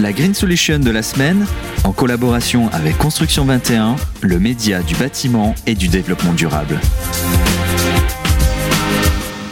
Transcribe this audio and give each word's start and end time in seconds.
La 0.00 0.12
Green 0.12 0.32
Solution 0.32 0.78
de 0.78 0.90
la 0.90 1.02
semaine, 1.02 1.44
en 1.84 1.92
collaboration 1.92 2.68
avec 2.72 2.96
Construction 2.96 3.44
21, 3.44 3.96
le 4.22 4.38
média 4.38 4.82
du 4.82 4.94
bâtiment 4.94 5.54
et 5.66 5.74
du 5.74 5.88
développement 5.88 6.32
durable. 6.32 6.80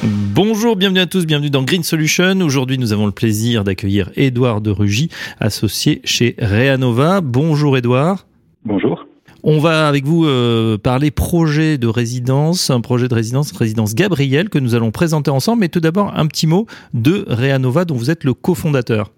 Bonjour, 0.03 0.77
bienvenue 0.77 1.01
à 1.01 1.07
tous, 1.07 1.27
bienvenue 1.27 1.51
dans 1.51 1.65
Green 1.65 1.83
Solution. 1.83 2.41
Aujourd'hui, 2.41 2.79
nous 2.79 2.95
avons 2.95 3.05
le 3.05 3.13
plaisir 3.13 3.63
d'accueillir 3.63 4.11
Édouard 4.17 4.63
de 4.63 4.71
Rugy, 4.71 5.11
associé 5.39 6.01
chez 6.05 6.35
Reanova. 6.39 7.21
Bonjour 7.21 7.77
Édouard. 7.77 8.27
Bonjour. 8.65 9.05
On 9.43 9.59
va 9.59 9.87
avec 9.87 10.07
vous 10.07 10.25
euh, 10.25 10.79
parler 10.79 11.11
projet 11.11 11.77
de 11.77 11.89
résidence, 11.89 12.71
un 12.71 12.81
projet 12.81 13.09
de 13.09 13.15
résidence, 13.15 13.53
résidence 13.53 13.95
Gabriel, 13.95 14.49
que 14.49 14.59
nous 14.59 14.75
allons 14.75 14.93
présenter 14.93 15.31
ensemble. 15.31 15.61
Mais 15.61 15.69
tout 15.69 15.81
d'abord, 15.81 16.13
un 16.17 16.27
petit 16.27 16.47
mot 16.47 16.67
de 16.95 17.27
Reanova, 17.29 17.85
dont 17.85 17.97
vous 17.97 18.11
êtes 18.11 18.25
le 18.25 18.33
cofondateur. 18.33 19.11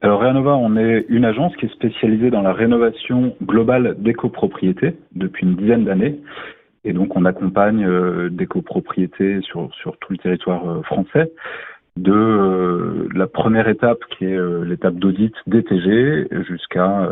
Alors 0.00 0.20
Reanova, 0.20 0.56
on 0.56 0.76
est 0.76 1.06
une 1.08 1.24
agence 1.24 1.56
qui 1.56 1.66
est 1.66 1.72
spécialisée 1.72 2.30
dans 2.30 2.42
la 2.42 2.52
rénovation 2.52 3.34
globale 3.42 3.96
des 3.98 4.14
copropriétés 4.14 4.94
depuis 5.16 5.44
une 5.44 5.56
dizaine 5.56 5.84
d'années. 5.84 6.20
Et 6.84 6.92
donc 6.92 7.16
on 7.16 7.24
accompagne 7.24 7.84
euh, 7.84 8.30
des 8.30 8.46
copropriétés 8.46 9.40
sur, 9.42 9.68
tout 9.82 10.12
le 10.12 10.18
territoire 10.18 10.68
euh, 10.68 10.82
français 10.82 11.32
de 11.96 12.12
euh, 12.12 13.08
la 13.12 13.26
première 13.26 13.66
étape 13.66 13.98
qui 14.16 14.24
est 14.24 14.38
l'étape 14.64 14.94
d'audit 14.94 15.34
DTG 15.48 16.28
jusqu'à 16.48 17.08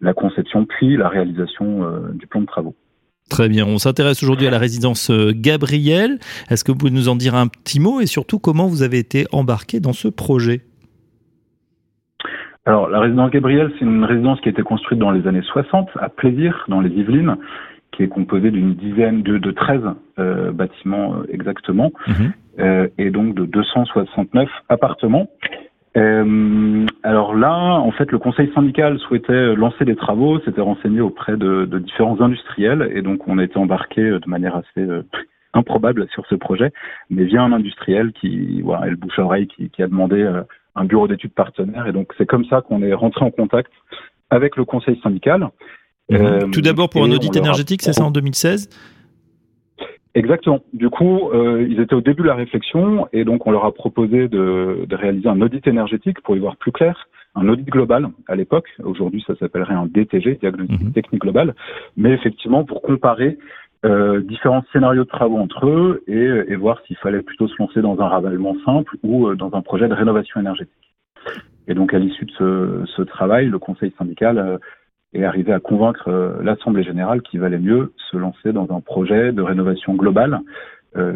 la 0.00 0.14
conception 0.14 0.66
puis 0.66 0.96
la 0.96 1.08
réalisation 1.08 1.84
du 2.12 2.26
plan 2.26 2.40
de 2.40 2.46
travaux. 2.46 2.74
Très 3.30 3.48
bien, 3.48 3.66
on 3.66 3.78
s'intéresse 3.78 4.20
aujourd'hui 4.24 4.48
à 4.48 4.50
la 4.50 4.58
résidence 4.58 5.12
Gabriel. 5.12 6.18
Est-ce 6.50 6.64
que 6.64 6.72
vous 6.72 6.78
pouvez 6.78 6.90
nous 6.90 7.08
en 7.08 7.14
dire 7.14 7.36
un 7.36 7.46
petit 7.46 7.78
mot 7.78 8.00
et 8.00 8.06
surtout 8.06 8.40
comment 8.40 8.66
vous 8.66 8.82
avez 8.82 8.98
été 8.98 9.26
embarqué 9.30 9.78
dans 9.78 9.92
ce 9.92 10.08
projet? 10.08 10.67
Alors, 12.68 12.90
la 12.90 13.00
résidence 13.00 13.30
Gabriel, 13.30 13.72
c'est 13.78 13.84
une 13.86 14.04
résidence 14.04 14.38
qui 14.42 14.50
a 14.50 14.52
été 14.52 14.62
construite 14.62 14.98
dans 14.98 15.10
les 15.10 15.26
années 15.26 15.40
60 15.40 15.88
à 15.98 16.10
Plaisir, 16.10 16.66
dans 16.68 16.82
les 16.82 16.90
Yvelines, 16.90 17.38
qui 17.92 18.02
est 18.02 18.08
composée 18.08 18.50
d'une 18.50 18.74
dizaine 18.74 19.22
de, 19.22 19.38
de 19.38 19.50
13 19.50 19.80
euh, 20.18 20.52
bâtiments 20.52 21.14
euh, 21.14 21.32
exactement, 21.32 21.92
Mhm. 22.06 22.32
euh, 22.60 22.88
et 22.98 23.08
donc 23.10 23.34
de 23.34 23.46
269 23.46 24.50
appartements. 24.68 25.30
Euh, 25.96 26.84
alors 27.02 27.34
là, 27.34 27.54
en 27.80 27.90
fait, 27.90 28.12
le 28.12 28.18
conseil 28.18 28.52
syndical 28.54 28.98
souhaitait 28.98 29.54
lancer 29.54 29.86
des 29.86 29.96
travaux, 29.96 30.38
s'était 30.40 30.60
renseigné 30.60 31.00
auprès 31.00 31.38
de, 31.38 31.64
de 31.64 31.78
différents 31.78 32.20
industriels, 32.20 32.90
et 32.92 33.00
donc 33.00 33.26
on 33.28 33.38
a 33.38 33.44
été 33.44 33.56
embarqué 33.56 34.02
euh, 34.02 34.20
de 34.20 34.28
manière 34.28 34.56
assez 34.56 34.86
euh, 34.86 35.02
improbable 35.54 36.06
sur 36.10 36.26
ce 36.26 36.34
projet, 36.34 36.70
mais 37.08 37.24
via 37.24 37.42
un 37.42 37.52
industriel 37.54 38.12
qui, 38.12 38.60
voilà, 38.60 38.88
et 38.88 38.90
le 38.90 38.96
bouche 38.96 39.18
à 39.18 39.22
oreille, 39.22 39.46
qui, 39.46 39.70
qui 39.70 39.82
a 39.82 39.86
demandé 39.86 40.20
euh, 40.22 40.42
un 40.78 40.84
bureau 40.84 41.08
d'études 41.08 41.32
partenaire, 41.32 41.86
et 41.86 41.92
donc 41.92 42.12
c'est 42.16 42.26
comme 42.26 42.44
ça 42.46 42.60
qu'on 42.62 42.82
est 42.82 42.94
rentré 42.94 43.24
en 43.24 43.30
contact 43.30 43.70
avec 44.30 44.56
le 44.56 44.64
conseil 44.64 44.98
syndical. 45.02 45.48
Euh, 46.12 46.46
Tout 46.50 46.60
d'abord 46.62 46.88
pour 46.88 47.04
un 47.04 47.10
audit 47.10 47.36
énergétique, 47.36 47.82
c'est 47.82 47.92
ça 47.92 48.04
en 48.04 48.10
2016 48.10 48.68
Exactement. 50.14 50.60
Du 50.72 50.88
coup, 50.88 51.30
euh, 51.30 51.64
ils 51.68 51.80
étaient 51.80 51.94
au 51.94 52.00
début 52.00 52.22
de 52.22 52.28
la 52.28 52.34
réflexion 52.34 53.06
et 53.12 53.24
donc 53.24 53.46
on 53.46 53.50
leur 53.52 53.64
a 53.64 53.72
proposé 53.72 54.26
de, 54.26 54.84
de 54.88 54.96
réaliser 54.96 55.28
un 55.28 55.40
audit 55.40 55.64
énergétique 55.66 56.20
pour 56.22 56.34
y 56.34 56.40
voir 56.40 56.56
plus 56.56 56.72
clair, 56.72 57.08
un 57.36 57.46
audit 57.48 57.68
global 57.68 58.08
à 58.26 58.34
l'époque. 58.34 58.68
Aujourd'hui, 58.82 59.22
ça 59.26 59.36
s'appellerait 59.36 59.74
un 59.74 59.86
DTG, 59.86 60.38
diagnostic 60.40 60.80
Mhm. 60.82 60.92
technique 60.92 61.22
global, 61.22 61.54
mais 61.96 62.10
effectivement 62.12 62.64
pour 62.64 62.82
comparer 62.82 63.38
euh, 63.84 64.20
différents 64.22 64.64
scénarios 64.72 65.04
de 65.04 65.08
travaux 65.08 65.36
entre 65.36 65.68
eux 65.68 66.02
et, 66.08 66.56
voir 66.56 66.80
s'il 66.86 66.96
fallait 66.96 67.22
plutôt 67.22 67.46
se 67.46 67.54
lancer 67.60 67.80
dans 67.80 68.00
un 68.00 68.08
ravalement 68.08 68.56
simple 68.64 68.96
ou 69.04 69.28
euh, 69.28 69.36
dans 69.36 69.54
un 69.54 69.62
projet 69.62 69.86
de 69.86 69.94
rénovation 69.94 70.40
énergétique. 70.40 70.94
Et 71.68 71.74
donc 71.74 71.94
à 71.94 72.00
l'issue 72.00 72.24
de 72.24 72.84
ce, 72.96 73.02
travail, 73.02 73.46
le 73.46 73.58
conseil 73.60 73.92
syndical 73.96 74.38
euh, 74.38 74.58
est 75.12 75.22
arrivé 75.22 75.52
à 75.52 75.60
convaincre 75.60 76.10
l'Assemblée 76.42 76.82
générale 76.82 77.22
qu'il 77.22 77.38
valait 77.38 77.58
mieux 77.58 77.92
se 78.10 78.16
lancer 78.16 78.52
dans 78.52 78.66
un 78.70 78.80
projet 78.80 79.32
de 79.32 79.42
rénovation 79.42 79.94
globale 79.94 80.40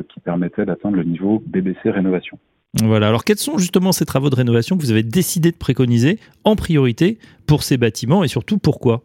qui 0.09 0.21
permettait 0.21 0.65
d'atteindre 0.65 0.97
le 0.97 1.03
niveau 1.03 1.43
BBC 1.47 1.91
rénovation. 1.91 2.39
Voilà, 2.83 3.09
alors 3.09 3.25
quels 3.25 3.39
sont 3.39 3.59
justement 3.59 3.93
ces 3.93 4.07
travaux 4.07 4.31
de 4.31 4.37
rénovation 4.37 4.77
que 4.77 4.83
vous 4.83 4.93
avez 4.93 5.03
décidé 5.03 5.51
de 5.51 5.57
préconiser 5.57 6.19
en 6.45 6.57
priorité 6.57 7.19
pour 7.47 7.65
ces 7.65 7.77
bâtiments 7.77 8.23
et 8.25 8.29
surtout 8.29 8.59
pourquoi? 8.59 9.03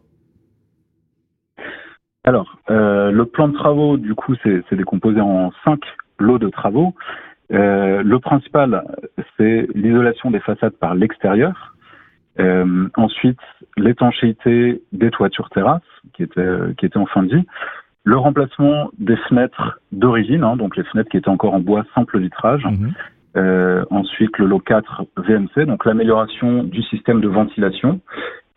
Alors, 2.28 2.58
euh, 2.70 3.10
le 3.10 3.26
plan 3.26 3.48
de 3.48 3.54
travaux, 3.54 3.96
du 3.96 4.14
coup, 4.14 4.36
c'est 4.44 4.62
c'est 4.70 4.76
décomposé 4.76 5.22
en 5.22 5.54
cinq 5.64 5.80
lots 6.20 6.38
de 6.38 6.50
travaux. 6.50 6.94
Euh, 7.54 8.04
le 8.04 8.20
principal, 8.20 8.84
c'est 9.38 9.66
l'isolation 9.74 10.30
des 10.30 10.42
façades 10.42 10.74
par 10.74 10.94
l'extérieur. 10.94 11.74
Euh, 12.42 12.90
ensuite, 12.98 13.40
l'étanchéité 13.78 14.82
des 14.92 15.10
toitures 15.10 15.50
terrasses, 15.52 15.82
qui 16.14 16.24
était, 16.24 16.50
qui 16.78 16.86
était 16.86 16.98
en 16.98 17.06
fin 17.06 17.24
de 17.24 17.34
vie. 17.34 17.46
Le 18.04 18.18
remplacement 18.18 18.92
des 19.00 19.16
fenêtres 19.30 19.80
d'origine, 19.94 20.44
hein, 20.44 20.58
donc 20.58 20.76
les 20.76 20.84
fenêtres 20.84 21.10
qui 21.10 21.16
étaient 21.16 21.30
encore 21.30 21.54
en 21.54 21.62
bois 21.62 21.86
simple 21.96 22.20
vitrage. 22.20 22.66
Mhm. 22.66 22.94
Euh, 23.38 23.86
ensuite, 23.90 24.38
le 24.38 24.48
lot 24.48 24.60
4 24.60 25.06
VMC, 25.16 25.66
donc 25.66 25.86
l'amélioration 25.86 26.64
du 26.64 26.84
système 26.84 27.22
de 27.22 27.30
ventilation. 27.30 28.02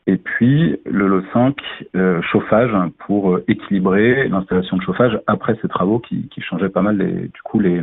Et 0.06 0.16
puis, 0.16 0.78
le 0.87 1.06
lot 1.06 1.22
5, 1.33 1.56
euh, 1.94 2.21
chauffage, 2.22 2.72
pour 3.06 3.34
euh, 3.34 3.44
équilibrer 3.49 4.28
l'installation 4.28 4.77
de 4.77 4.83
chauffage 4.83 5.19
après 5.27 5.56
ces 5.62 5.69
travaux 5.69 5.99
qui, 5.99 6.28
qui 6.28 6.41
changeaient 6.41 6.69
pas 6.71 6.83
mal 6.83 6.97
les, 6.97 7.28
du 7.28 7.43
coup 7.44 7.61
les, 7.61 7.83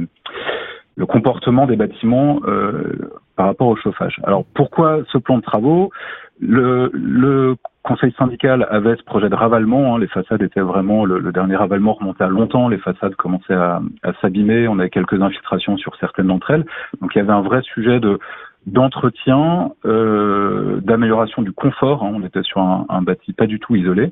le 0.96 1.06
comportement 1.06 1.68
des 1.68 1.76
bâtiments 1.76 2.40
euh, 2.46 3.12
par 3.36 3.46
rapport 3.46 3.68
au 3.68 3.76
chauffage. 3.76 4.20
Alors, 4.24 4.44
pourquoi 4.56 5.04
ce 5.12 5.18
plan 5.18 5.38
de 5.38 5.44
travaux? 5.44 5.92
Le, 6.40 6.90
le 6.94 7.56
conseil 7.84 8.12
syndical 8.18 8.68
avait 8.70 8.96
ce 8.96 9.04
projet 9.04 9.30
de 9.30 9.36
ravalement. 9.36 9.96
hein, 9.96 10.00
les 10.00 10.08
façades 10.08 10.42
étaient 10.42 10.60
vraiment 10.62 11.06
le, 11.06 11.20
le 11.20 11.32
dernier 11.32 11.56
ravalement 11.56 11.94
remontait 11.94 12.24
à 12.24 12.28
longtemps. 12.28 12.68
Les 12.68 12.78
façades 12.78 13.16
commençaient 13.16 13.54
à, 13.54 13.82
à 14.04 14.14
s'abîmer. 14.22 14.68
On 14.68 14.78
avait 14.80 14.90
quelques 14.90 15.22
infiltrations 15.22 15.78
sur 15.78 15.96
certaines 15.96 16.28
d'entre 16.28 16.52
elles. 16.52 16.66
Donc 17.02 17.16
il 17.16 17.20
y 17.20 17.22
avait 17.22 17.32
un 17.32 17.42
vrai 17.42 17.62
sujet 17.62 18.00
de 18.00 18.20
d'entretien, 18.68 19.72
euh, 19.86 20.80
d'amélioration 20.82 21.42
du 21.42 21.52
confort. 21.54 22.04
hein. 22.04 22.12
On 22.14 22.24
était 22.24 22.44
sur 22.44 22.62
un, 22.62 22.86
un 22.90 23.02
bâti 23.02 23.34
pas 23.34 23.48
du 23.48 23.60
tout 23.60 23.76
isolé. 23.76 24.12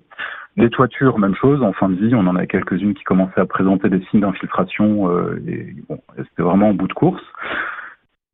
Les 0.57 0.69
toitures, 0.69 1.19
même 1.19 1.35
chose. 1.35 1.61
En 1.61 1.73
fin 1.73 1.89
de 1.89 1.95
vie, 1.95 2.15
on 2.15 2.25
en 2.27 2.37
a 2.37 2.45
quelques-unes 2.45 2.93
qui 2.93 3.03
commençaient 3.03 3.41
à 3.41 3.45
présenter 3.45 3.89
des 3.89 4.01
signes 4.05 4.21
d'infiltration. 4.21 5.11
euh, 5.11 5.43
et 5.45 5.75
bon, 5.89 5.99
c'était 6.17 6.41
vraiment 6.41 6.69
en 6.69 6.73
bout 6.73 6.87
de 6.87 6.93
course. 6.93 7.21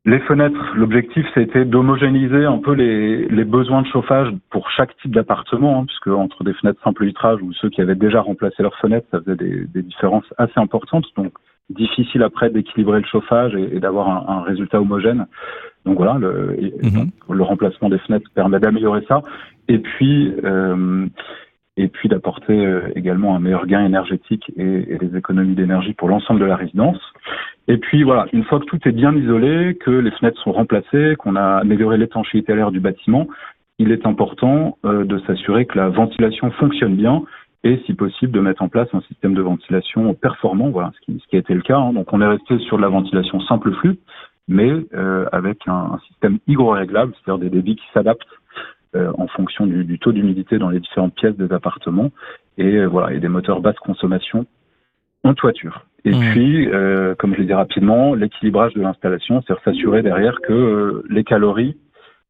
Les 0.03 0.19
fenêtres, 0.21 0.75
l'objectif 0.75 1.27
c'était 1.35 1.63
d'homogénéiser 1.63 2.45
un 2.45 2.57
peu 2.57 2.73
les, 2.73 3.27
les 3.27 3.43
besoins 3.43 3.83
de 3.83 3.87
chauffage 3.87 4.29
pour 4.49 4.71
chaque 4.71 4.97
type 4.97 5.13
d'appartement, 5.13 5.79
hein, 5.79 5.85
puisque 5.85 6.07
entre 6.07 6.43
des 6.43 6.53
fenêtres 6.53 6.81
simple 6.83 7.05
vitrage 7.05 7.39
ou 7.43 7.53
ceux 7.53 7.69
qui 7.69 7.81
avaient 7.81 7.93
déjà 7.93 8.19
remplacé 8.19 8.63
leurs 8.63 8.77
fenêtres, 8.79 9.05
ça 9.11 9.19
faisait 9.19 9.35
des, 9.35 9.65
des 9.67 9.83
différences 9.83 10.25
assez 10.39 10.57
importantes. 10.57 11.05
Donc 11.15 11.33
difficile 11.69 12.23
après 12.23 12.49
d'équilibrer 12.49 12.99
le 12.99 13.05
chauffage 13.05 13.53
et, 13.55 13.75
et 13.75 13.79
d'avoir 13.79 14.09
un, 14.09 14.37
un 14.39 14.41
résultat 14.41 14.81
homogène. 14.81 15.27
Donc 15.85 15.97
voilà, 15.97 16.17
le, 16.17 16.57
Mhm. 16.81 17.11
le 17.29 17.43
remplacement 17.43 17.89
des 17.89 17.99
fenêtres 17.99 18.29
permet 18.33 18.59
d'améliorer 18.59 19.03
ça. 19.07 19.21
Et 19.67 19.77
puis 19.77 20.33
euh, 20.43 21.05
et 21.77 21.87
puis 21.87 22.09
d'apporter 22.09 22.53
euh, 22.53 22.89
également 22.95 23.35
un 23.35 23.39
meilleur 23.39 23.65
gain 23.65 23.85
énergétique 23.85 24.51
et, 24.57 24.97
des 24.97 25.17
économies 25.17 25.55
d'énergie 25.55 25.93
pour 25.93 26.09
l'ensemble 26.09 26.39
de 26.39 26.45
la 26.45 26.55
résidence. 26.55 26.99
Et 27.67 27.77
puis 27.77 28.03
voilà, 28.03 28.25
une 28.33 28.43
fois 28.43 28.59
que 28.59 28.65
tout 28.65 28.79
est 28.85 28.91
bien 28.91 29.15
isolé, 29.15 29.75
que 29.75 29.91
les 29.91 30.11
fenêtres 30.11 30.41
sont 30.41 30.51
remplacées, 30.51 31.15
qu'on 31.17 31.35
a 31.35 31.57
amélioré 31.57 31.97
l'étanchéité 31.97 32.51
à 32.51 32.55
l'air 32.55 32.71
du 32.71 32.79
bâtiment, 32.79 33.27
il 33.79 33.91
est 33.91 34.05
important 34.05 34.77
euh, 34.85 35.05
de 35.05 35.17
s'assurer 35.19 35.65
que 35.65 35.77
la 35.77 35.89
ventilation 35.89 36.51
fonctionne 36.51 36.95
bien 36.95 37.23
et 37.63 37.81
si 37.85 37.93
possible 37.93 38.31
de 38.31 38.39
mettre 38.39 38.63
en 38.63 38.69
place 38.69 38.87
un 38.93 39.01
système 39.01 39.33
de 39.33 39.41
ventilation 39.41 40.13
performant, 40.13 40.69
voilà, 40.69 40.91
ce 40.99 41.13
qui, 41.29 41.35
a 41.35 41.39
été 41.39 41.53
le 41.53 41.61
cas. 41.61 41.77
hein. 41.77 41.93
Donc 41.93 42.11
on 42.11 42.21
est 42.21 42.27
resté 42.27 42.57
sur 42.59 42.77
de 42.77 42.81
la 42.81 42.89
ventilation 42.89 43.39
simple 43.41 43.71
flux, 43.75 43.99
mais 44.47 44.71
euh, 44.93 45.25
avec 45.31 45.59
un, 45.67 45.91
un 45.93 45.99
système 46.07 46.39
hygroréglable, 46.47 47.13
c'est-à-dire 47.13 47.39
des 47.39 47.55
débits 47.55 47.75
qui 47.75 47.85
s'adaptent 47.93 48.25
en 48.95 49.27
fonction 49.27 49.65
du, 49.65 49.85
du 49.85 49.99
taux 49.99 50.11
d'humidité 50.11 50.57
dans 50.57 50.69
les 50.69 50.79
différentes 50.79 51.15
pièces 51.15 51.35
des 51.37 51.51
appartements 51.53 52.11
et 52.57 52.77
euh, 52.77 52.87
voilà 52.87 53.13
et 53.13 53.19
des 53.19 53.27
moteurs 53.27 53.61
basse 53.61 53.77
consommation 53.79 54.45
en 55.23 55.33
toiture. 55.33 55.85
Et 56.03 56.11
Mmh. 56.11 56.31
puis, 56.31 56.67
euh, 56.69 57.13
comme 57.15 57.35
je 57.35 57.39
l'ai 57.41 57.45
dit 57.45 57.53
rapidement, 57.53 58.15
l'équilibrage 58.15 58.73
de 58.73 58.81
l'installation, 58.81 59.43
c'est 59.47 59.53
s'assurer 59.63 60.01
derrière 60.01 60.41
que 60.41 60.53
euh, 60.53 61.03
les 61.09 61.23
calories 61.23 61.77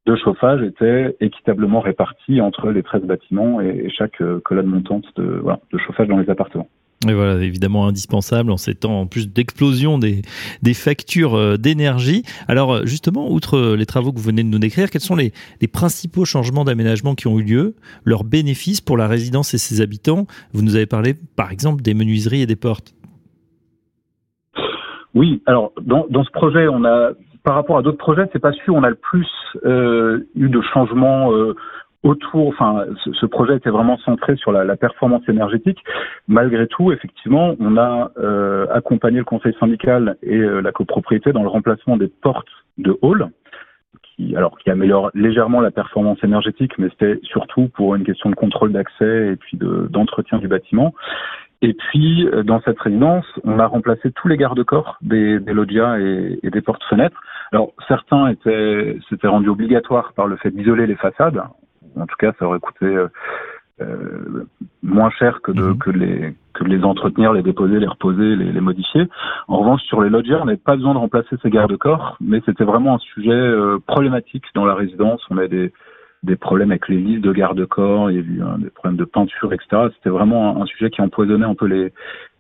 de 0.06 0.16
chauffage 0.16 0.62
étaient 0.64 1.16
équitablement 1.22 1.80
réparties 1.80 2.42
entre 2.42 2.70
les 2.72 2.84
13 2.84 3.04
bâtiments 3.04 3.62
et, 3.62 3.84
et 3.86 3.90
chaque 3.90 4.20
euh, 4.22 4.42
colonne 4.44 4.66
montante 4.66 5.06
de, 5.16 5.24
voilà, 5.24 5.60
de 5.72 5.78
chauffage 5.78 6.08
dans 6.08 6.18
les 6.18 6.30
appartements. 6.30 6.68
Et 7.08 7.14
voilà, 7.14 7.44
évidemment 7.44 7.88
indispensable 7.88 8.52
en 8.52 8.58
ces 8.58 8.76
temps 8.76 9.02
en 9.02 9.08
plus 9.08 9.28
d'explosion 9.28 9.98
des, 9.98 10.22
des 10.62 10.76
factures 10.76 11.34
euh, 11.34 11.58
d'énergie. 11.58 12.22
Alors 12.48 12.76
euh, 12.76 12.86
justement, 12.86 13.32
outre 13.32 13.58
euh, 13.58 13.76
les 13.76 13.88
travaux 13.88 14.12
que 14.12 14.18
vous 14.18 14.26
venez 14.26 14.44
de 14.44 14.50
nous 14.50 14.60
décrire, 14.60 14.92
quels 14.92 15.02
sont 15.02 15.16
les, 15.16 15.34
les 15.62 15.68
principaux 15.68 16.26
changements 16.26 16.64
d'aménagement 16.64 17.16
qui 17.16 17.26
ont 17.26 17.40
eu 17.40 17.44
lieu, 17.44 17.76
leurs 18.06 18.24
bénéfices 18.24 18.82
pour 18.82 18.98
la 18.98 19.08
résidence 19.08 19.56
et 19.56 19.58
ses 19.58 19.82
habitants? 19.82 20.28
Vous 20.54 20.62
nous 20.62 20.76
avez 20.76 20.86
parlé 20.86 21.16
par 21.36 21.52
exemple 21.52 21.82
des 21.82 21.96
menuiseries 21.96 22.44
et 22.44 22.46
des 22.46 22.56
portes. 22.56 22.94
Oui, 25.16 25.42
alors 25.48 25.72
dans, 25.82 26.06
dans 26.08 26.24
ce 26.24 26.30
projet, 26.30 26.68
on 26.68 26.86
a 26.86 27.14
par 27.44 27.56
rapport 27.56 27.80
à 27.80 27.82
d'autres 27.82 27.98
projets, 27.98 28.30
c'est 28.32 28.40
pas 28.40 28.54
sûr. 28.54 28.76
On 28.76 28.84
a 28.84 28.92
le 28.92 28.96
plus 28.96 29.28
eu 29.66 30.50
de 30.50 30.62
changements 30.72 31.32
autour, 32.04 32.48
enfin, 32.48 32.86
ce, 33.14 33.26
projet 33.26 33.56
était 33.56 33.70
vraiment 33.70 33.98
centré 34.00 34.36
sur 34.36 34.52
la, 34.52 34.76
performance 34.76 35.28
énergétique. 35.28 35.80
Malgré 36.28 36.68
tout, 36.68 36.92
effectivement, 36.92 37.56
on 37.60 37.78
a 37.78 38.12
euh, 38.18 38.66
accompagné 38.72 39.20
le 39.20 39.26
conseil 39.26 39.54
syndical 39.60 40.18
et 40.24 40.38
euh, 40.38 40.62
la 40.62 40.72
copropriété 40.72 41.32
dans 41.32 41.44
le 41.44 41.50
remplacement 41.50 41.98
des 41.98 42.08
portes 42.08 42.50
de 42.78 42.98
hall, 43.02 43.30
qui, 44.04 44.36
alors, 44.36 44.58
qui 44.58 44.72
améliore 44.72 45.12
légèrement 45.14 45.62
la 45.62 45.72
performance 45.72 46.24
énergétique, 46.24 46.74
mais 46.80 46.90
c'était 46.90 47.20
surtout 47.24 47.70
pour 47.70 47.96
une 47.96 48.04
question 48.04 48.30
de 48.30 48.36
contrôle 48.36 48.72
d'accès 48.72 49.34
et 49.34 49.36
puis 49.36 49.58
d'entretien 49.58 50.40
du 50.40 50.48
bâtiment. 50.48 50.94
Et 51.62 51.74
puis, 51.76 52.28
euh, 52.28 52.42
dans 52.42 52.62
cette 52.62 52.80
résidence, 52.80 53.26
on 53.44 53.60
a 53.60 53.68
remplacé 53.68 54.12
tous 54.12 54.28
les 54.28 54.38
garde-corps 54.38 54.98
des, 55.02 55.40
des 55.40 55.54
loggias 55.54 56.00
et, 56.00 56.40
et 56.42 56.50
des 56.50 56.62
portes-fenêtres. 56.62 57.22
Alors, 57.52 57.74
certains 57.88 58.30
étaient, 58.30 58.98
s'étaient 59.08 59.28
rendus 59.28 59.50
obligatoires 59.50 60.14
par 60.14 60.26
le 60.26 60.38
fait 60.38 60.50
d'isoler 60.50 60.88
les 60.88 60.96
façades 60.96 61.44
en 62.00 62.06
tout 62.06 62.16
cas, 62.18 62.34
ça 62.40 62.46
aurait 62.46 62.60
coûté 62.60 62.86
euh, 62.86 63.08
euh, 63.82 64.46
moins 64.84 65.10
cher 65.12 65.42
que 65.42 65.52
de, 65.52 65.62
mhm. 65.62 65.78
que, 65.78 65.92
les, 65.92 66.36
que 66.54 66.64
de 66.64 66.70
les 66.70 66.84
entretenir, 66.84 67.34
les 67.34 67.44
déposer, 67.44 67.80
les 67.80 67.88
reposer, 67.88 68.36
les, 68.36 68.52
les 68.52 68.62
modifier. 68.62 69.08
En 69.48 69.60
revanche, 69.60 69.82
sur 69.84 70.02
les 70.02 70.10
loggias, 70.10 70.40
on 70.42 70.46
n'avait 70.46 70.58
pas 70.58 70.76
besoin 70.76 70.94
de 70.94 71.00
remplacer 71.00 71.36
ces 71.42 71.50
garde-corps, 71.50 72.18
mais 72.20 72.42
c'était 72.46 72.64
vraiment 72.64 72.96
un 72.96 73.00
sujet 73.00 73.32
euh, 73.32 73.80
problématique 73.86 74.44
dans 74.56 74.66
la 74.66 74.76
résidence. 74.76 75.22
On 75.30 75.38
avait 75.38 75.48
des, 75.48 75.74
des 76.24 76.36
problèmes 76.36 76.72
avec 76.72 76.90
les 76.90 76.98
listes 76.98 77.24
de 77.24 77.32
garde-corps, 77.32 78.12
il 78.12 78.16
y 78.16 78.20
a 78.20 78.22
eu 78.22 78.42
des 78.60 78.70
problèmes 78.70 78.98
de 78.98 79.06
peinture, 79.06 79.54
etc. 79.54 79.90
C'était 79.96 80.10
vraiment 80.10 80.62
un, 80.62 80.66
sujet 80.66 80.90
qui 80.90 81.02
empoisonnait 81.02 81.46
un 81.46 81.56
peu 81.56 81.66
les, 81.66 81.94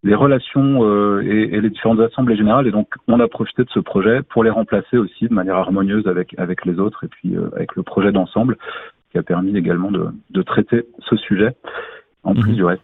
les 0.03 0.15
relations 0.15 0.83
euh, 0.83 1.21
et, 1.23 1.55
et, 1.55 1.61
les 1.61 1.69
différentes 1.69 1.99
assemblées 2.01 2.35
générales. 2.35 2.67
Et 2.67 2.71
donc, 2.71 2.89
on 3.07 3.19
a 3.19 3.27
profité 3.27 3.63
de 3.63 3.69
ce 3.69 3.79
projet 3.79 4.21
pour 4.23 4.43
les 4.43 4.49
remplacer 4.49 4.97
aussi 4.97 5.27
de 5.27 5.33
manière 5.33 5.57
harmonieuse 5.57 6.07
avec 6.07 6.35
avec 6.37 6.65
les 6.65 6.79
autres 6.79 7.05
et 7.05 7.07
puis 7.07 7.35
avec 7.55 7.75
le 7.75 7.83
projet 7.83 8.11
d'ensemble 8.11 8.57
qui 9.11 9.17
a 9.17 9.23
permis 9.23 9.55
également 9.57 9.91
de, 9.91 10.07
de 10.29 10.41
traiter 10.41 10.85
ce 11.09 11.15
sujet 11.17 11.55
en 12.23 12.33
plus 12.33 12.51
mhm. 12.51 12.55
du 12.55 12.63
reste. 12.63 12.83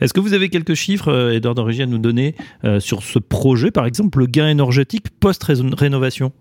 Est-ce 0.00 0.12
que 0.12 0.20
vous 0.20 0.34
avez 0.34 0.48
quelques 0.48 0.74
chiffres, 0.74 1.08
euh, 1.08 1.32
Edouard 1.32 1.54
d'origine, 1.54 1.84
à 1.84 1.86
nous 1.86 1.98
donner 1.98 2.34
euh, 2.64 2.80
sur 2.80 3.02
ce 3.02 3.18
projet, 3.18 3.70
par 3.70 3.86
exemple, 3.86 4.18
le 4.18 4.26
gain 4.26 4.48
énergétique 4.48 5.06
post-rénovation? 5.20 6.32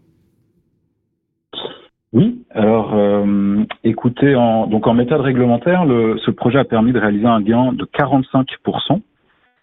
Oui, 2.12 2.44
alors 2.52 2.96
euh, 2.96 3.64
écoutez, 3.84 4.36
en, 4.36 4.66
donc 4.66 4.88
en 4.88 4.96
méthode 4.96 5.22
réglementaire, 5.22 5.86
le, 5.86 6.18
ce 6.26 6.32
projet 6.32 6.58
a 6.58 6.64
permis 6.64 6.92
de 6.92 7.00
réaliser 7.00 7.28
un 7.28 7.40
gain 7.40 7.72
de 7.72 7.86
45% 7.86 9.02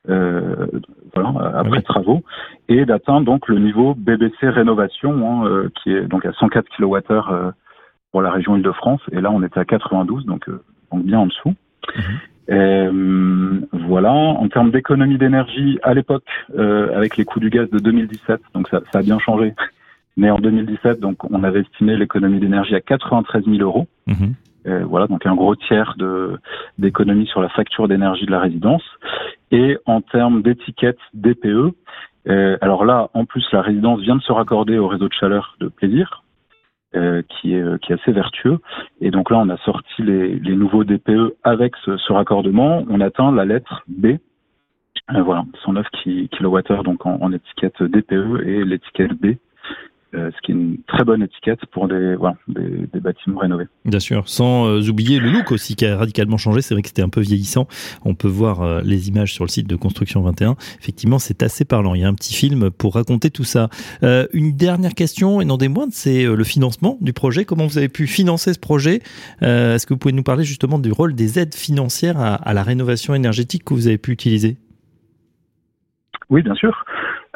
euh, 0.09 0.67
voilà, 1.13 1.57
après 1.57 1.83
travaux 1.83 2.23
et 2.69 2.85
d'atteindre 2.85 3.27
donc 3.27 3.49
le 3.49 3.59
niveau 3.59 3.97
BBC 3.97 4.49
rénovation 4.49 5.43
hein, 5.45 5.69
qui 5.83 5.91
est 5.91 6.03
donc 6.03 6.25
à 6.25 6.33
104 6.35 6.69
kWh 6.79 7.51
pour 8.17 8.23
la 8.23 8.31
région 8.31 8.57
Île-de-France. 8.57 9.03
Et 9.13 9.21
là, 9.21 9.31
on 9.31 9.43
était 9.43 9.61
à 9.61 9.67
92, 9.67 10.25
donc, 10.25 10.49
euh, 10.49 10.63
donc 10.91 11.05
bien 11.05 11.19
en 11.19 11.27
dessous. 11.27 11.55
Mhm. 11.95 12.03
Euh, 12.49 13.61
voilà. 13.75 14.11
En 14.11 14.49
termes 14.49 14.71
d'économie 14.71 15.19
d'énergie, 15.19 15.79
à 15.83 15.93
l'époque, 15.93 16.25
euh, 16.57 16.97
avec 16.97 17.19
les 17.19 17.27
coûts 17.27 17.41
du 17.41 17.51
gaz 17.51 17.69
de 17.69 17.79
2017, 17.79 18.41
donc 18.55 18.69
ça, 18.71 18.81
ça, 18.91 19.01
a 19.01 19.03
bien 19.03 19.19
changé. 19.19 19.53
Mais 20.17 20.31
en 20.31 20.39
2017, 20.39 20.99
donc 20.99 21.31
on 21.31 21.45
avait 21.45 21.61
estimé 21.61 21.95
l'économie 21.95 22.41
d'énergie 22.41 22.75
à 22.75 22.81
93 22.81 23.45
000 23.45 23.59
euros. 23.59 23.87
Mhm. 24.07 24.33
Euh, 24.67 24.85
voilà, 24.87 25.09
donc 25.09 25.27
un 25.27 25.35
gros 25.35 25.55
tiers 25.55 25.93
de 25.99 26.39
d'économie 26.79 27.27
sur 27.27 27.43
la 27.43 27.51
facture 27.51 27.87
d'énergie 27.87 28.25
de 28.25 28.31
la 28.31 28.41
résidence. 28.41 28.85
Et 29.51 29.77
en 29.85 30.01
termes 30.01 30.41
d'étiquette 30.41 31.01
DPE, 31.13 31.75
alors 32.63 32.87
là, 32.87 33.11
en 33.13 33.27
plus, 33.27 33.47
la 33.53 33.61
résidence 33.61 34.01
vient 34.01 34.17
de 34.17 34.23
se 34.23 34.33
raccorder 34.33 34.79
au 34.79 34.89
réseau 34.89 35.07
de 35.07 35.13
chaleur 35.13 35.55
de 35.61 35.69
plaisir. 35.69 36.23
Euh, 36.97 37.23
qui, 37.29 37.55
est, 37.55 37.61
euh, 37.63 37.77
qui 37.77 37.93
est 37.93 38.01
assez 38.01 38.13
vertueux. 38.13 38.59
Et 39.03 39.11
donc 39.11 39.31
là, 39.31 39.39
on 39.39 39.51
a 39.51 39.59
sorti 39.59 40.03
les, 40.03 40.39
les 40.39 40.57
nouveaux 40.57 40.83
DPE 40.83 41.35
avec 41.45 41.75
ce, 41.85 42.13
raccordement. 42.13 42.87
On 42.89 43.03
atteint 43.03 43.31
la 43.33 43.45
lettre 43.45 43.83
B. 43.87 44.17
Euh, 45.15 45.23
voilà, 45.23 45.45
109 45.63 45.87
kWh 45.91 46.83
donc 46.85 47.05
en 47.05 47.33
étiquette 47.33 47.83
DPE 47.83 48.47
et 48.47 48.65
l'étiquette 48.65 49.13
B 49.13 49.37
euh, 50.15 50.31
ce 50.31 50.41
qui 50.43 50.53
est 50.53 50.55
une 50.55 50.79
très 50.87 51.05
bonne 51.05 51.23
étiquette 51.23 51.67
pour 51.73 51.89
des, 51.89 52.15
voilà, 52.15 52.37
des, 52.47 52.87
des 52.93 53.01
bâtiments 53.01 53.41
rénovés. 53.41 53.67
Bien 53.85 53.99
sûr, 53.99 54.29
sans 54.29 54.67
euh, 54.67 54.89
oublier 54.89 55.19
le 55.19 55.31
look 55.31 55.51
aussi 55.51 55.75
qui 55.75 55.85
a 55.85 55.97
radicalement 55.97 56.37
changé. 56.37 56.63
C'est 56.63 56.75
vrai 56.75 56.83
que 56.83 56.89
c'était 56.89 57.03
un 57.03 57.09
peu 57.09 57.21
vieillissant. 57.21 57.67
On 58.05 58.15
peut 58.15 58.29
voir 58.29 58.63
euh, 58.63 58.81
les 58.85 59.09
images 59.09 59.35
sur 59.35 59.45
le 59.45 59.49
site 59.49 59.67
de 59.67 59.75
Construction 59.75 60.23
21. 60.23 60.55
Effectivement, 60.81 61.19
c'est 61.19 61.43
assez 61.43 61.65
parlant. 61.65 61.95
Il 61.95 62.03
y 62.03 62.05
a 62.05 62.09
un 62.09 62.15
petit 62.15 62.35
film 62.35 62.71
pour 62.71 62.95
raconter 62.95 63.31
tout 63.31 63.45
ça. 63.45 63.69
une 64.03 64.57
dernière 64.57 64.95
question, 64.95 65.41
et 65.41 65.45
non 65.45 65.57
des 65.57 65.69
moindres, 65.69 65.93
c'est 65.93 66.25
le 66.25 66.45
financement 66.45 66.99
du 67.01 67.13
projet. 67.13 67.45
Comment 67.45 67.67
vous 67.67 67.79
avez 67.79 67.89
pu 67.89 68.07
financer 68.07 68.55
ce 68.55 68.61
projet? 68.61 69.01
Est-ce 69.41 69.87
que 69.87 69.95
vous 69.95 69.99
pouvez 69.99 70.15
nous 70.15 70.23
parler 70.23 70.45
justement 70.45 70.79
du 70.79 70.93
rôle 70.93 71.15
des 71.15 71.39
aides 71.39 71.55
financières 71.55 72.19
à, 72.19 72.35
à 72.35 72.55
la 72.55 72.63
rénovation 72.63 73.15
énergétique 73.15 73.65
que 73.65 73.75
vous 73.75 73.89
avez 73.89 73.99
pu 73.99 74.13
utiliser? 74.13 74.57
Oui, 76.31 76.43
bien 76.43 76.55
sûr. 76.55 76.85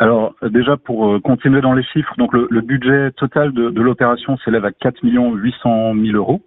Alors 0.00 0.34
déjà 0.42 0.78
pour 0.78 1.06
euh, 1.06 1.20
continuer 1.20 1.60
dans 1.60 1.74
les 1.74 1.82
chiffres, 1.82 2.14
donc 2.16 2.32
le, 2.32 2.60
budget 2.62 3.12
total 3.12 3.52
de, 3.52 3.68
de 3.68 3.82
l'opération 3.82 4.38
s'élève 4.38 4.64
à 4.64 4.72
4 4.72 5.00
800 5.02 5.94
000 5.94 6.16
euros. 6.16 6.40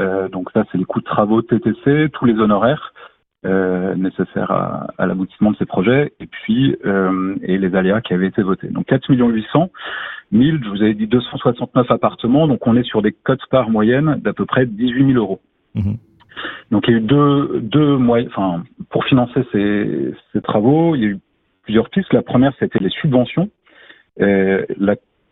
Euh, 0.00 0.28
donc 0.28 0.50
ça 0.52 0.64
c'est 0.70 0.78
les 0.78 0.84
coûts 0.84 0.98
de 0.98 1.04
travaux 1.04 1.42
TTC, 1.42 2.08
tous 2.12 2.24
les 2.24 2.34
honoraires 2.40 2.92
euh, 3.46 3.94
nécessaires 3.94 4.50
à, 4.50 4.88
à 4.98 5.06
l'aboutissement 5.06 5.52
de 5.52 5.56
ces 5.58 5.64
projets 5.64 6.12
et 6.18 6.26
puis 6.26 6.76
euh, 6.84 7.36
et 7.42 7.56
les 7.56 7.72
aléas 7.76 8.00
qui 8.00 8.14
avaient 8.14 8.26
été 8.26 8.42
votés. 8.42 8.66
Donc 8.66 8.86
4 8.86 9.08
800 9.10 9.70
000, 10.32 10.56
je 10.60 10.68
vous 10.68 10.82
avais 10.82 10.94
dit 10.94 11.06
269 11.06 11.88
appartements, 11.88 12.48
donc 12.48 12.66
on 12.66 12.76
est 12.76 12.82
sur 12.82 13.00
des 13.00 13.12
cotes 13.12 13.46
par 13.48 13.70
moyenne 13.70 14.20
d'à 14.24 14.32
peu 14.32 14.44
près 14.44 14.66
18 14.66 15.12
000 15.12 15.18
euros. 15.18 15.40
Mmh. 15.76 15.92
Donc 16.72 16.88
il 16.88 16.90
y 16.90 16.94
a 16.94 16.98
eu 16.98 17.00
deux, 17.00 17.60
deux 17.60 17.96
moyens, 17.96 18.32
enfin 18.34 18.64
pour 18.90 19.04
financer 19.04 19.46
ces, 19.52 20.14
ces 20.32 20.40
travaux, 20.40 20.96
il 20.96 21.00
y 21.00 21.04
a 21.04 21.10
eu 21.10 21.18
plusieurs 21.62 21.90
pistes. 21.90 22.12
La 22.12 22.22
première, 22.22 22.52
c'était 22.58 22.78
les 22.78 22.90
subventions. 22.90 23.50
Euh, 24.20 24.66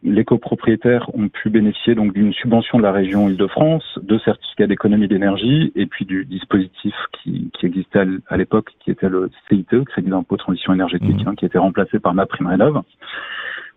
les 0.02 0.24
copropriétaires 0.24 1.14
ont 1.14 1.28
pu 1.28 1.50
bénéficier 1.50 1.94
donc 1.94 2.14
d'une 2.14 2.32
subvention 2.32 2.78
de 2.78 2.82
la 2.82 2.92
région 2.92 3.28
Île-de-France, 3.28 3.98
de 4.02 4.18
certificats 4.18 4.66
d'économie 4.66 5.08
d'énergie 5.08 5.72
et 5.74 5.86
puis 5.86 6.06
du 6.06 6.24
dispositif 6.24 6.94
qui, 7.12 7.50
qui 7.52 7.66
existait 7.66 8.06
à 8.28 8.36
l'époque, 8.36 8.70
qui 8.80 8.90
était 8.90 9.08
le 9.08 9.30
CITE, 9.48 9.84
Crédit 9.84 10.10
d'impôt 10.10 10.36
transition 10.36 10.72
énergétique, 10.72 11.24
mmh. 11.24 11.28
hein, 11.28 11.34
qui 11.34 11.44
était 11.44 11.58
remplacé 11.58 11.98
par 11.98 12.14
ma 12.14 12.24
prime 12.26 12.46
rénov. 12.46 12.82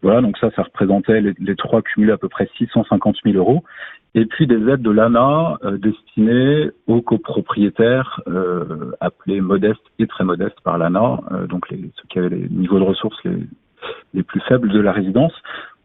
Voilà, 0.02 0.22
donc 0.22 0.38
ça, 0.38 0.50
ça 0.56 0.64
représentait 0.64 1.22
les, 1.22 1.56
trois 1.56 1.82
cumulés 1.82 2.12
à 2.12 2.18
peu 2.18 2.28
près 2.28 2.50
650 2.58 3.18
000 3.26 3.38
euros. 3.38 3.64
Et 4.16 4.26
puis 4.26 4.48
des 4.48 4.70
aides 4.70 4.82
de 4.82 4.92
l'ANA 4.92 5.58
euh, 5.64 5.78
destinées 5.78 6.70
aux 6.88 7.02
copropriétaires 7.02 8.22
euh, 8.28 8.92
appelés 9.00 9.42
modestes 9.42 9.82
et 10.00 10.08
très 10.08 10.24
modestes 10.24 10.60
par 10.64 10.78
l'ANA, 10.78 11.20
euh, 11.32 11.48
donc 11.48 11.70
les, 11.70 11.90
ceux 11.96 12.08
qui 12.10 12.20
avaient 12.20 12.30
les 12.30 12.50
niveaux 12.50 12.80
de 12.80 12.84
ressources 12.84 13.18
les, 13.24 13.48
les 14.14 14.24
plus 14.24 14.42
faibles 14.42 14.72
de 14.72 14.80
la 14.80 14.92
résidence, 14.92 15.34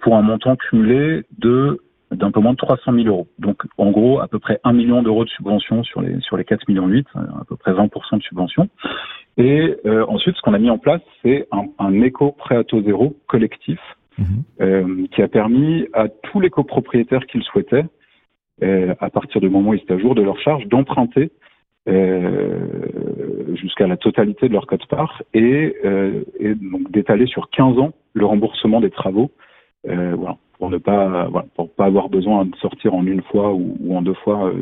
pour 0.00 0.17
un 0.17 0.23
montant 0.23 0.57
cumulé 0.57 1.23
de 1.38 1.81
d'un 2.11 2.31
peu 2.31 2.40
moins 2.40 2.52
de 2.52 2.57
300 2.57 2.95
000 2.95 3.07
euros. 3.07 3.28
Donc, 3.38 3.62
en 3.76 3.90
gros, 3.90 4.21
à 4.21 4.28
peu 4.28 4.38
près 4.38 4.61
1 4.64 4.73
million 4.73 5.02
d'euros 5.02 5.26
de 5.26 5.28
subvention 5.28 5.83
sur 5.85 6.00
les 6.00 6.19
sur 6.21 6.38
les 6.38 6.45
4 6.45 6.67
millions 6.69 6.87
8, 6.87 7.07
à 7.14 7.45
peu 7.47 7.57
près 7.57 7.73
20% 7.73 8.17
de 8.17 8.23
subvention. 8.23 8.69
Et 9.37 9.76
euh, 9.85 10.07
ensuite, 10.09 10.35
ce 10.37 10.40
qu'on 10.40 10.55
a 10.55 10.59
mis 10.59 10.71
en 10.71 10.78
place, 10.78 11.02
c'est 11.23 11.47
un, 11.52 11.67
un 11.78 12.00
éco 12.00 12.33
prêt 12.33 12.57
à 12.57 12.64
taux 12.64 12.83
zéro 12.83 13.14
collectif 13.26 13.78
Mhm. 14.19 14.43
Euh, 14.61 15.07
qui 15.12 15.23
a 15.23 15.28
permis 15.28 15.87
à 15.93 16.09
tous 16.09 16.40
les 16.40 16.50
copropriétaires 16.50 17.25
qui 17.26 17.38
le 17.38 17.45
souhaitaient, 17.45 17.85
euh, 18.64 18.95
à 18.99 19.11
partir 19.11 19.40
du 19.40 19.49
moment 19.49 19.71
où 19.71 19.75
ils 19.75 19.81
étaient 19.81 19.95
à 19.95 19.99
jour 19.99 20.17
de 20.17 20.23
leur 20.23 20.40
charge, 20.40 20.67
d'emprunter 20.67 21.31
euh, 21.88 23.55
jusqu'à 23.55 23.87
la 23.87 23.97
totalité 23.97 24.49
de 24.49 24.55
leur 24.55 24.67
code-part 24.67 25.23
et, 25.35 25.76
et, 26.40 26.55
donc 26.57 26.90
d'étaler 26.90 27.26
sur 27.26 27.49
15 27.50 27.78
ans 27.78 27.93
le 28.12 28.26
remboursement 28.26 28.81
des 28.81 28.90
travaux. 28.90 29.31
Voilà 29.85 30.37
pour 30.58 30.70
ne 30.70 30.78
pas 30.78 31.28
voilà, 31.28 31.47
pour 31.54 31.73
pas 31.73 31.85
avoir 31.85 32.08
besoin 32.08 32.44
de 32.44 32.56
sortir 32.56 32.92
en 32.94 33.06
une 33.06 33.23
fois 33.23 33.52
ou, 33.52 33.76
ou 33.80 33.97
en 33.97 34.02
deux 34.02 34.14
fois 34.14 34.52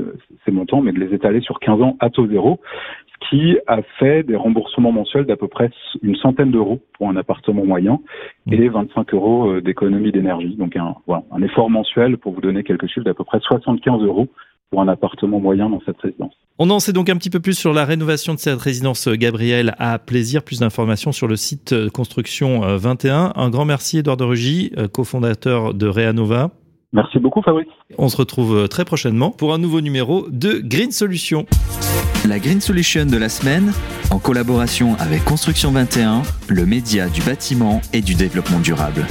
ces 0.44 0.52
montants, 0.52 0.82
mais 0.82 0.92
de 0.92 1.00
les 1.00 1.14
étaler 1.14 1.40
sur 1.40 1.58
15 1.58 1.80
ans 1.80 1.96
à 2.00 2.10
taux 2.10 2.28
zéro, 2.28 2.60
qui 3.28 3.58
a 3.66 3.82
fait 3.98 4.22
des 4.22 4.36
remboursements 4.36 4.92
mensuels 4.92 5.26
d'à 5.26 5.36
peu 5.36 5.48
près 5.48 5.70
une 6.02 6.16
centaine 6.16 6.50
d'euros 6.50 6.80
pour 6.94 7.08
un 7.08 7.16
appartement 7.16 7.64
moyen 7.64 7.98
et 8.50 8.68
25 8.68 9.12
mmh. 9.12 9.16
euros 9.16 9.50
euh, 9.50 9.60
d'économie 9.60 10.12
d'énergie. 10.12 10.56
Donc 10.56 10.76
un, 10.76 10.94
voilà, 11.06 11.24
un 11.32 11.42
effort 11.42 11.70
mensuel, 11.70 12.18
pour 12.18 12.32
vous 12.32 12.40
donner 12.40 12.62
quelques 12.62 12.86
chiffres, 12.86 13.04
d'à 13.04 13.14
peu 13.14 13.24
près 13.24 13.40
75 13.40 14.02
euros 14.02 14.28
pour 14.70 14.80
un 14.80 14.88
appartement 14.88 15.40
moyen 15.40 15.70
dans 15.70 15.80
cette 15.84 15.98
résidence. 16.00 16.32
On 16.58 16.70
en 16.70 16.80
sait 16.80 16.92
donc 16.92 17.10
un 17.10 17.16
petit 17.16 17.30
peu 17.30 17.40
plus 17.40 17.56
sur 17.56 17.72
la 17.72 17.84
rénovation 17.84 18.34
de 18.34 18.38
cette 18.38 18.60
résidence 18.60 19.08
euh, 19.08 19.14
Gabriel 19.14 19.74
à 19.78 19.98
plaisir. 19.98 20.42
Plus 20.42 20.60
d'informations 20.60 21.12
sur 21.12 21.28
le 21.28 21.36
site 21.36 21.72
euh, 21.72 21.90
Construction 21.90 22.60
21. 22.76 23.32
Un 23.36 23.50
grand 23.50 23.64
merci 23.64 23.98
Edouard 23.98 24.16
de 24.16 24.24
Rugy, 24.24 24.72
cofondateur 24.92 25.74
de 25.74 25.86
Reanova. 25.86 26.50
Merci 26.92 27.18
beaucoup 27.18 27.42
Fabrice. 27.42 27.66
On 27.98 28.08
se 28.08 28.16
retrouve 28.16 28.68
très 28.68 28.84
prochainement 28.84 29.30
pour 29.30 29.52
un 29.52 29.58
nouveau 29.58 29.80
numéro 29.80 30.26
de 30.30 30.60
Green 30.64 30.92
Solutions. 30.92 31.46
La 32.26 32.38
Green 32.38 32.60
Solution 32.60 33.06
de 33.06 33.16
la 33.16 33.28
semaine, 33.28 33.72
en 34.10 34.18
collaboration 34.18 34.96
avec 34.98 35.24
Construction 35.24 35.70
21, 35.70 36.22
le 36.48 36.66
média 36.66 37.08
du 37.08 37.20
bâtiment 37.22 37.80
et 37.92 38.00
du 38.00 38.14
développement 38.14 38.58
durable. 38.58 39.06